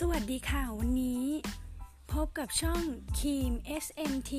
[0.00, 1.24] สวัสดีค่ะ วันนี้
[2.12, 2.82] พบกับช่อง
[3.20, 3.52] คีม
[3.84, 4.32] SMT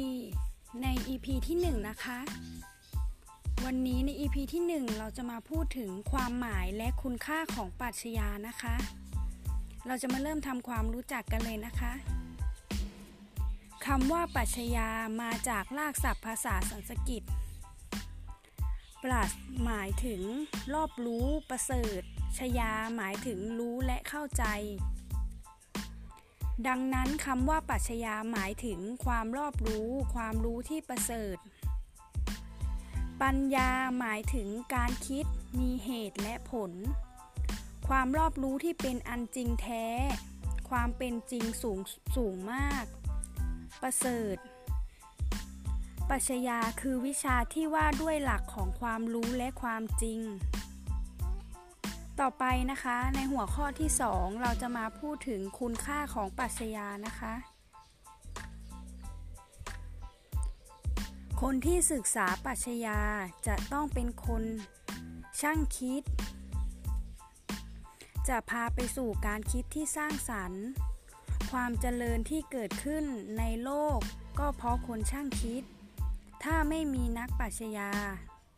[0.81, 2.19] ใน EP ที่ 1 นะคะ
[3.65, 8.75] วันนี้ใน EP ที่ 1 เราจะมาพูดถึงความหมายและคุณค่าของปรัชญานะคะ
[9.87, 11.93] เราจะมาเริ่มทำความรู้จักกันเลยนะคะ
[13.85, 14.89] คำว่าปรัชญา
[15.21, 17.23] มาจากรากศัพท์ภาษาสันสกฤต
[19.03, 19.31] ปรัช
[19.63, 20.21] หมายถึง
[20.73, 22.01] รอบรู้ประเสริฐ
[22.37, 24.45] ชยาหมายถึงรู้และเข้าใจ
[26.67, 31.37] ดังนั้นคำว่าปัชญาหมายถึงความรอบรู้ ความรู้ที่ประเสริฐ
[33.21, 35.25] ปัญญาหมายถึงการคิด
[35.59, 36.71] มีเหตุและผล
[37.87, 39.85] ความรอบรู้ที่เป็นอันจริงแท้
[40.69, 41.79] ความเป็นจริงสูง
[42.15, 42.85] สูงมาก
[43.81, 44.37] ประเสริฐ
[46.09, 50.19] ปัชญาคือวิชาที่ว่าด้วยหลักของความรู้และความจริง
[52.21, 57.33] ต่อไปนะคะในหัวข้อที่ 2 เราจะมาพูดถึงคุณค่าของปรัชญานะคะ
[61.41, 62.99] คนที่ศึกษาปรัชญา
[63.47, 64.43] จะต้องเป็นคน
[65.41, 66.03] ช่างคิด
[68.27, 70.63] จะพาไปสู่การคิดที่สร้างสรรค์
[71.51, 73.05] ความเจริญที่เกิดขึ้น
[73.37, 73.99] ในโลก
[74.39, 75.63] ก็เพราะคนช่างคิด
[76.43, 77.91] ถ้าไม่มีนักปรัชญา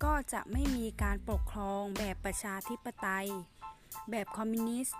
[0.04, 3.30] ก็จะไม่มีการปกครองแบบประชาธิปไตย
[4.10, 5.00] แบบคอมมิวนิสต์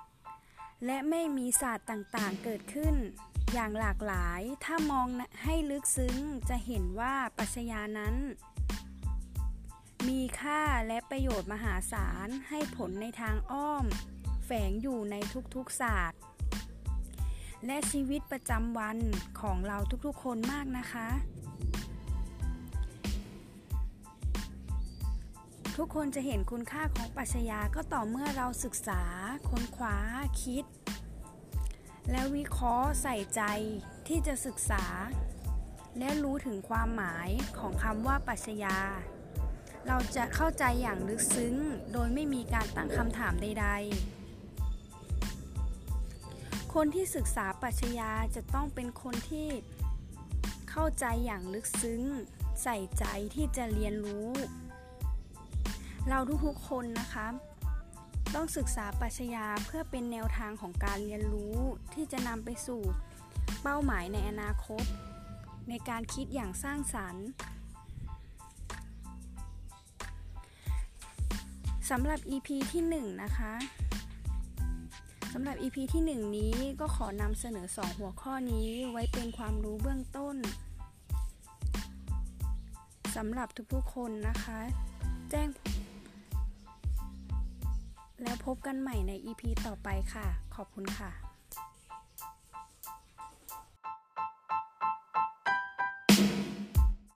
[0.86, 2.96] และไม่มีศาสตร์ต่างๆเกิดขึ้น
[3.54, 5.08] อย่างหลากหลายถ้ามอง
[5.44, 6.16] ให้ลึกซึ้ง
[6.50, 8.16] จะเห็นว่าปรัชญานั้น
[10.08, 13.86] มีค่าและประโยชน์มหาศาลให้ผลในทางอ้อม
[14.46, 15.16] แฝงอยู่ใน
[15.56, 16.22] ทุกๆศาสตร์
[17.66, 18.98] และชีวิตประจำวัน
[19.42, 21.08] ของเราทุกๆคนมากนะคะ
[25.84, 29.02] ทุกคนจะเห็นคุณค่าของปรัชญาก็ต่อเมื่อเราศึกษา
[29.50, 29.98] ค้นคว้า
[30.44, 30.66] คิด
[32.12, 33.42] และวิเคราะห์ใส่ใจ
[34.08, 34.84] ที่จะศึกษา
[35.98, 38.78] และรู้ถึงความหมายของคำว่าปรัชญา
[39.88, 41.56] เราจะเข้าใจอย่างลึกซึ้ง
[41.94, 43.68] โดยไม่มีการตั้งคำถามใด
[45.86, 49.50] ๆคนที่ศึกษาปรัชญาจะต้องเป็นคนที่
[50.70, 52.02] เข้าใจอย่างลึกซึ้ง
[52.64, 54.32] ใส่ใจที่จะเรียนรู้
[56.20, 57.28] เราทุกๆคนนะคะ
[58.36, 61.58] ต้องศึกษาปรัชญาเพื่อเป็นแนวทางของการเรียนรู้
[61.94, 62.82] ที่จะนำไปสู่
[63.62, 64.84] เป้าหมายในอนาคต
[65.70, 67.26] ในการคิดอย่างสร้างสรรค์
[71.90, 73.54] สำหรับ EP ที่ 1 นะคะ
[75.34, 80.36] สำหรับ EP ที่ 1 นี้ก็ขอนำเสนอ 2 หัวข้อนี้ไว้เป็นความรู้เบื้องต้น
[83.16, 84.60] สำหรับทุกๆคนนะคะ
[85.32, 85.48] แจ้ง
[88.24, 91.29] แล้วพบกันใหม่ใน EP ต่อไปค่ะ ขอบคุณค่ะ